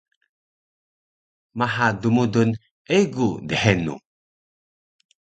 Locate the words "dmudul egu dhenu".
2.01-3.95